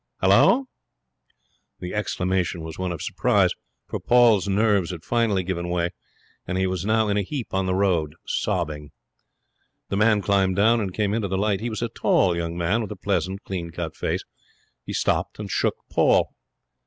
Halloa!' 0.19 0.63
The 1.79 1.93
exclamation 1.93 2.63
was 2.63 2.79
one 2.79 2.91
of 2.91 3.03
surprise, 3.03 3.51
for 3.87 3.99
Paul's 3.99 4.47
nerves 4.47 4.89
had 4.89 5.03
finally 5.03 5.43
given 5.43 5.69
way, 5.69 5.91
and 6.47 6.57
he 6.57 6.65
was 6.65 6.83
now 6.87 7.07
in 7.07 7.17
a 7.17 7.21
heap 7.21 7.53
on 7.53 7.67
the 7.67 7.75
road, 7.75 8.15
sobbing. 8.25 8.89
The 9.89 9.97
man 9.97 10.23
climbed 10.23 10.55
down 10.55 10.81
and 10.81 10.91
came 10.91 11.13
into 11.13 11.27
the 11.27 11.37
light. 11.37 11.59
He 11.61 11.69
was 11.69 11.83
a 11.83 11.87
tall 11.89 12.35
young 12.35 12.57
man 12.57 12.81
with 12.81 12.91
a 12.91 12.95
pleasant, 12.95 13.43
clean 13.43 13.69
cut 13.69 13.95
face. 13.95 14.23
He 14.83 14.93
stopped 14.93 15.37
and 15.37 15.51
shook 15.51 15.75
Paul. 15.87 16.33